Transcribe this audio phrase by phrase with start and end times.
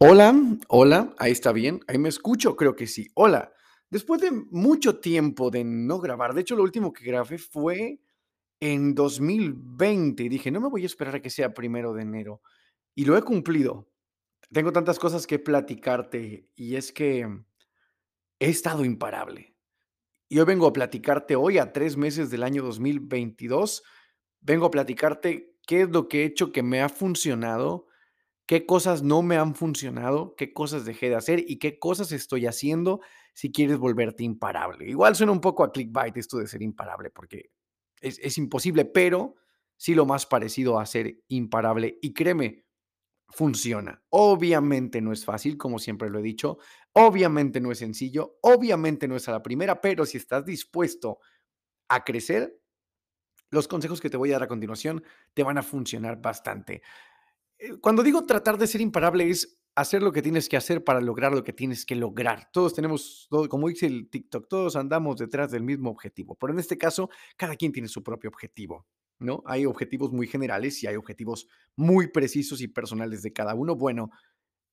[0.00, 0.32] Hola,
[0.68, 3.08] hola, ahí está bien, ahí me escucho, creo que sí.
[3.14, 3.52] Hola,
[3.90, 7.98] después de mucho tiempo de no grabar, de hecho lo último que grabé fue
[8.60, 12.42] en 2020 y dije, no me voy a esperar a que sea primero de enero
[12.94, 13.90] y lo he cumplido.
[14.52, 17.28] Tengo tantas cosas que platicarte y es que
[18.38, 19.56] he estado imparable.
[20.28, 23.82] Y hoy vengo a platicarte hoy a tres meses del año 2022,
[24.42, 27.88] vengo a platicarte qué es lo que he hecho que me ha funcionado
[28.48, 32.46] qué cosas no me han funcionado, qué cosas dejé de hacer y qué cosas estoy
[32.46, 33.02] haciendo
[33.34, 34.88] si quieres volverte imparable.
[34.88, 37.50] Igual suena un poco a clickbait esto de ser imparable, porque
[38.00, 39.34] es, imposible, pero
[39.76, 41.98] sí lo más parecido a ser imparable.
[42.00, 42.64] Y créeme,
[43.28, 44.02] funciona.
[44.08, 46.56] Obviamente no es fácil, como siempre lo he dicho.
[46.94, 48.38] Obviamente no es sencillo.
[48.40, 51.18] Obviamente no es a la primera, pero si estás dispuesto
[51.88, 52.58] a crecer,
[53.50, 56.80] los consejos que te voy a dar a continuación te van a funcionar bastante.
[57.58, 61.00] Eh, cuando digo tratar de ser imparable es hacer lo que tienes que hacer para
[61.00, 62.50] lograr lo que tienes que lograr.
[62.52, 66.76] Todos tenemos, como dice el TikTok, todos andamos detrás del mismo objetivo, pero en este
[66.76, 68.86] caso, cada quien tiene su propio objetivo,
[69.20, 69.42] ¿no?
[69.46, 73.76] Hay objetivos muy generales y hay objetivos muy precisos y personales de cada uno.
[73.76, 74.10] Bueno,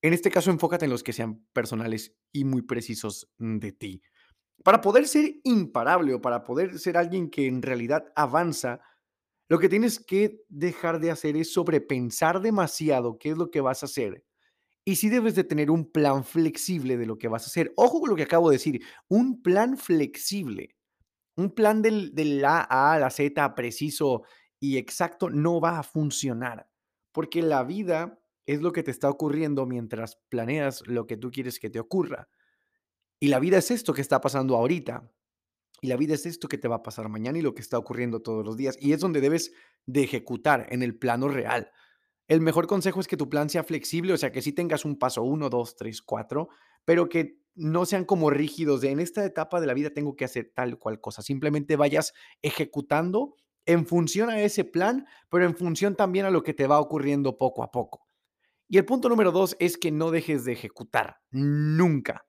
[0.02, 4.02] en este caso, enfócate en los que sean personales y muy precisos mm, de ti.
[4.64, 8.82] Para poder ser imparable o para poder ser alguien que en realidad avanza,
[9.48, 13.84] lo que tienes que dejar de hacer es sobrepensar demasiado qué es lo que vas
[13.84, 14.24] a hacer.
[14.84, 17.74] Y sí debes de tener un plan flexible de lo que vas a hacer.
[17.76, 20.76] Ojo con lo que acabo de decir, un plan flexible,
[21.36, 24.24] un plan del, del A a la Z preciso
[24.60, 26.70] y exacto no va a funcionar,
[27.12, 31.60] porque la vida es lo que te está ocurriendo mientras planeas lo que tú quieres
[31.60, 32.30] que te ocurra.
[33.20, 35.12] Y la vida es esto que está pasando ahorita.
[35.86, 37.78] Y la vida es esto que te va a pasar mañana y lo que está
[37.78, 38.76] ocurriendo todos los días.
[38.82, 39.52] Y es donde debes
[39.86, 41.70] de ejecutar en el plano real.
[42.28, 44.98] El mejor consejo es que tu plan sea flexible, o sea, que sí tengas un
[44.98, 46.50] paso uno, dos, tres, cuatro,
[46.86, 50.26] pero que no sean como rígidos de en esta etapa de la vida tengo que
[50.26, 51.22] hacer tal cual cosa.
[51.22, 53.36] Simplemente vayas ejecutando
[53.68, 57.38] en función a ese plan, pero en función también a lo que te va ocurriendo
[57.38, 58.08] poco a poco.
[58.68, 62.26] Y el punto número dos es que no dejes de ejecutar, nunca.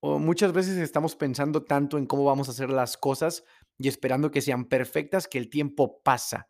[0.00, 3.44] O muchas veces estamos pensando tanto en cómo vamos a hacer las cosas
[3.78, 6.48] y esperando que sean perfectas que el tiempo pasa.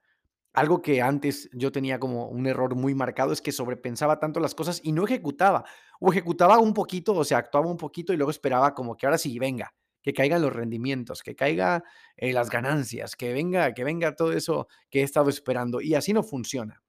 [0.52, 4.54] Algo que antes yo tenía como un error muy marcado es que sobrepensaba tanto las
[4.54, 5.64] cosas y no ejecutaba.
[6.00, 9.18] O ejecutaba un poquito, o sea, actuaba un poquito y luego esperaba como que ahora
[9.18, 11.84] sí, venga, que caigan los rendimientos, que caiga
[12.16, 15.80] eh, las ganancias, que venga, que venga todo eso que he estado esperando.
[15.80, 16.82] Y así no funciona.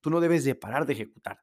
[0.00, 1.38] Tú no debes de parar de ejecutar.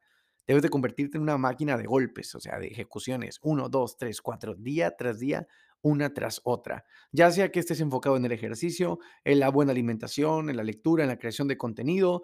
[0.47, 3.39] Debes de convertirte en una máquina de golpes, o sea, de ejecuciones.
[3.43, 5.47] Uno, dos, tres, cuatro, día tras día,
[5.81, 6.85] una tras otra.
[7.11, 11.03] Ya sea que estés enfocado en el ejercicio, en la buena alimentación, en la lectura,
[11.03, 12.23] en la creación de contenido,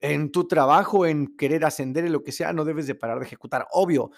[0.00, 3.26] en tu trabajo, en querer ascender, en lo que sea, no debes de parar de
[3.26, 3.66] ejecutar.
[3.72, 4.10] Obvio,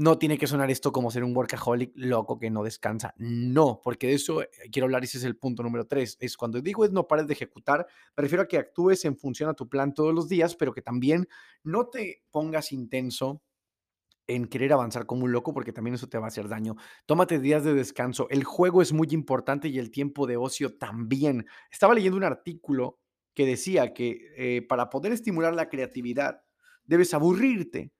[0.00, 3.12] no tiene que sonar esto como ser un workaholic loco que no descansa.
[3.18, 6.16] No, porque de eso eh, quiero hablar, ese es el punto número tres.
[6.20, 9.50] Es cuando digo es no pares de ejecutar, me refiero a que actúes en función
[9.50, 11.28] a tu plan todos los días, pero que también
[11.62, 13.42] no te pongas intenso
[14.26, 16.76] en querer avanzar como un loco, porque también eso te va a hacer daño.
[17.04, 18.26] Tómate días de descanso.
[18.30, 21.44] El juego es muy importante y el tiempo de ocio también.
[21.70, 23.00] Estaba leyendo un artículo
[23.34, 26.40] que decía que eh, para poder estimular la creatividad
[26.84, 27.92] debes aburrirte.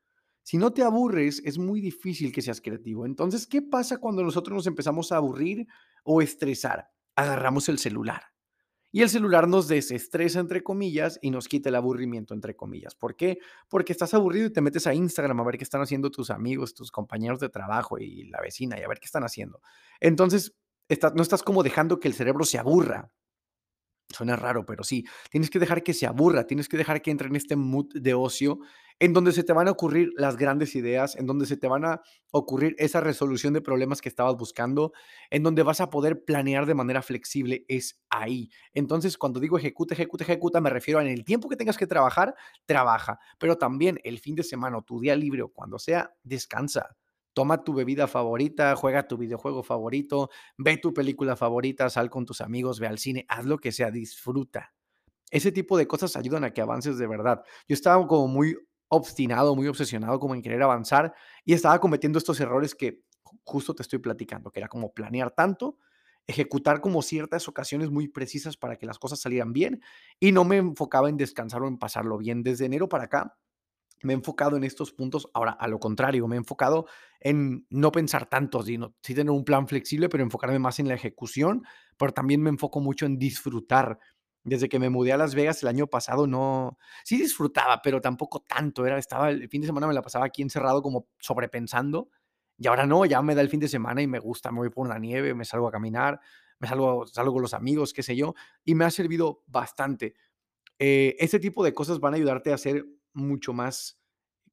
[0.43, 3.07] Si no te aburres, es muy difícil que seas creativo.
[3.07, 5.67] Entonces, ¿qué pasa cuando nosotros nos empezamos a aburrir
[6.05, 6.91] o estresar?
[7.15, 8.23] Agarramos el celular.
[8.93, 12.97] Y el celular nos desestresa, entre comillas, y nos quita el aburrimiento, entre comillas.
[12.97, 13.39] ¿Por qué?
[13.69, 16.75] Porque estás aburrido y te metes a Instagram a ver qué están haciendo tus amigos,
[16.75, 19.61] tus compañeros de trabajo y la vecina y a ver qué están haciendo.
[20.01, 20.57] Entonces,
[21.15, 23.13] no estás como dejando que el cerebro se aburra.
[24.09, 27.29] Suena raro, pero sí, tienes que dejar que se aburra, tienes que dejar que entre
[27.29, 28.59] en este mood de ocio
[29.01, 31.87] en donde se te van a ocurrir las grandes ideas, en donde se te van
[31.87, 34.93] a ocurrir esa resolución de problemas que estabas buscando,
[35.31, 38.51] en donde vas a poder planear de manera flexible, es ahí.
[38.75, 41.87] Entonces, cuando digo ejecuta, ejecuta, ejecuta, me refiero a en el tiempo que tengas que
[41.87, 42.35] trabajar,
[42.67, 46.97] trabaja, pero también el fin de semana tu día libre o cuando sea, descansa.
[47.33, 52.43] Toma tu bebida favorita, juega tu videojuego favorito, Ve tu película favorita, sal con tus
[52.43, 54.75] amigos, ve al cine, haz lo que sea, disfruta.
[55.31, 57.43] Ese tipo de cosas ayudan a que avances de verdad.
[57.69, 58.57] Yo estaba como muy
[58.91, 61.15] obstinado, muy obsesionado como en querer avanzar
[61.47, 65.33] y estaba cometiendo estos errores que ju- justo te estoy platicando, que era como planear
[65.33, 65.79] tanto,
[66.27, 69.83] ejecutar como ciertas ocasiones muy precisas para que las cosas salieran bien
[70.21, 72.43] y no me enfocaba en descansar o en pasarlo bien.
[72.45, 73.39] Desde enero para acá
[74.03, 75.29] me he enfocado en estos puntos.
[75.35, 76.87] Ahora, a lo contrario, me he enfocado
[77.21, 80.95] en no pensar tanto, sino sí tener un plan flexible, pero enfocarme más en la
[80.95, 81.65] ejecución,
[81.99, 83.99] pero también me enfoco mucho en disfrutar
[84.43, 88.41] Desde que me mudé a Las Vegas el año pasado, no sí disfrutaba, pero tampoco
[88.41, 92.09] tanto, era estaba el fin de semana me la pasaba aquí encerrado como sobrepensando,
[92.57, 94.71] y ahora no, ya me da el fin de semana y me gusta, me voy
[94.71, 96.21] por la nieve, me salgo a caminar,
[96.59, 98.35] me salgo salgo con los amigos, qué sé yo,
[98.65, 100.15] y me ha servido bastante.
[100.79, 104.01] Eh, este tipo de cosas van a ayudarte a ser mucho más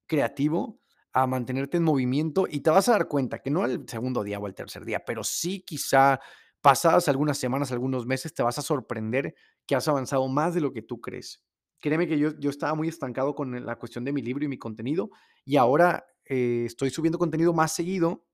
[0.07, 0.81] creativo,
[1.13, 4.39] a mantenerte en movimiento y te vas a dar cuenta que no al segundo día
[4.39, 6.19] o al tercer día, pero sí quizá
[6.67, 9.33] pasadas algunas semanas, algunos meses, te vas a sorprender
[9.65, 11.41] que has avanzado más de lo que tú crees.
[11.79, 14.57] Créeme que yo, yo estaba muy estancado con la cuestión de mi libro y mi
[14.57, 15.09] contenido
[15.45, 18.27] y ahora eh, estoy subiendo contenido más seguido,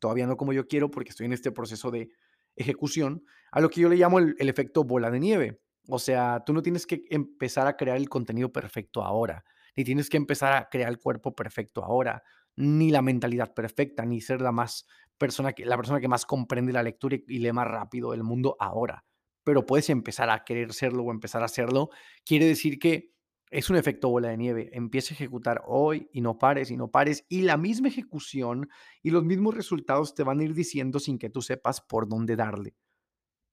[0.00, 2.10] todavía no como yo quiero porque estoy en este proceso de
[2.56, 5.62] ejecución, a lo que yo le llamo el, el efecto bola de nieve.
[5.88, 9.46] O sea, tú no tienes que empezar a crear el contenido perfecto ahora
[9.76, 12.22] ni tienes que empezar a crear el cuerpo perfecto ahora,
[12.56, 14.86] ni la mentalidad perfecta, ni ser la más
[15.22, 18.56] persona que la persona que más comprende la lectura y, lee más rápido del mundo
[18.58, 19.04] ahora.
[19.44, 21.90] Pero puedes empezar a querer serlo o empezar a hacerlo.
[22.24, 23.12] Quiere decir que
[23.50, 24.70] es un efecto bola de nieve.
[24.72, 27.24] Empieza a ejecutar hoy y no pares y no pares.
[27.28, 28.68] Y la misma ejecución
[29.00, 32.34] y los mismos resultados te van a ir diciendo sin que tú sepas por dónde
[32.34, 32.74] darle.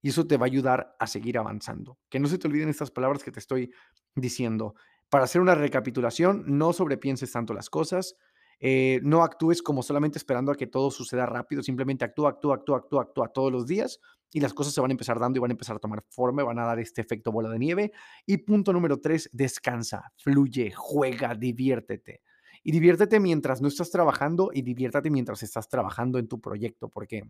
[0.02, 2.00] Y eso te va a ayudar a seguir avanzando.
[2.08, 3.70] Que no se te olviden estas palabras que te estoy
[4.16, 4.74] diciendo.
[5.08, 8.16] Para hacer una recapitulación, no sobrepienses tanto las cosas,
[8.60, 12.78] eh, no actúes como solamente esperando a que todo suceda rápido, simplemente actúa, actúa, actúa,
[12.78, 14.00] actúa, actúa todos los días
[14.32, 16.44] y las cosas se van a empezar dando y van a empezar a tomar forma,
[16.44, 17.92] van a dar este efecto bola de nieve.
[18.26, 22.22] Y punto número tres, descansa, fluye, juega, diviértete.
[22.62, 27.22] Y diviértete mientras no estás trabajando y diviértete mientras estás trabajando en tu proyecto, porque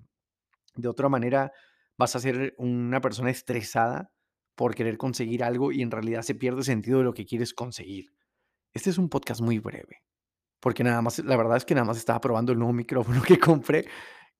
[0.75, 1.53] de otra manera
[1.97, 4.11] vas a ser una persona estresada
[4.56, 8.12] por querer conseguir algo y en realidad se pierde sentido de lo que quieres conseguir.
[8.75, 10.03] Este es un podcast muy breve,
[10.60, 13.38] porque nada más, la verdad es que nada más estaba probando el nuevo micrófono que
[13.38, 13.86] compré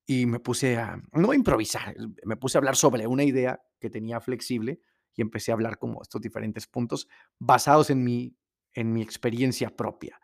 [0.06, 1.94] y me puse a, no a improvisar,
[2.25, 4.81] me puse a hablar sobre una idea que tenía flexible
[5.14, 7.08] y empecé a hablar como estos diferentes puntos
[7.38, 8.37] basados en mi,
[8.75, 10.20] en mi experiencia propia.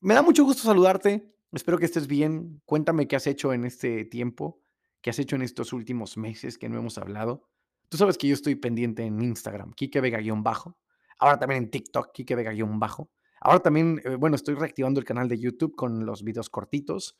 [0.00, 4.04] Me da mucho gusto saludarte, espero que estés bien, cuéntame qué has hecho en este
[4.04, 4.62] tiempo,
[5.02, 7.48] qué has hecho en estos últimos meses que no hemos hablado.
[7.88, 10.78] Tú sabes que yo estoy pendiente en Instagram, Kike Vega-bajo.
[11.18, 13.10] Ahora también en TikTok, Kike Vega-bajo.
[13.40, 17.16] Ahora también, eh, bueno, estoy reactivando el canal de YouTube con los videos cortitos.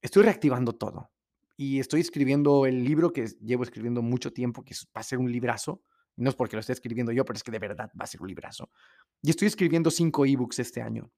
[0.00, 1.10] Estoy reactivando todo.
[1.56, 5.30] Y estoy escribiendo el libro que llevo escribiendo mucho tiempo, que va a ser un
[5.30, 5.82] librazo.
[6.16, 8.22] No es porque lo esté escribiendo yo, pero es que de verdad va a ser
[8.22, 8.70] un librazo.
[9.22, 11.12] Y estoy escribiendo cinco ebooks este año.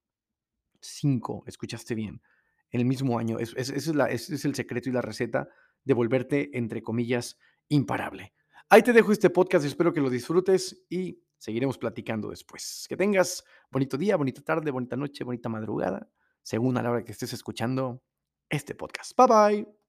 [0.80, 2.22] Cinco, escuchaste bien.
[2.70, 3.38] En el mismo año.
[3.38, 5.48] Es, es, es, la, es el secreto y la receta
[5.84, 8.34] de volverte, entre comillas, imparable.
[8.68, 12.86] Ahí te dejo este podcast, espero que lo disfrutes y seguiremos platicando después.
[12.88, 16.08] Que tengas bonito día, bonita tarde, bonita noche, bonita madrugada,
[16.40, 18.04] según a la hora que estés escuchando
[18.48, 19.16] este podcast.
[19.16, 19.81] Bye bye.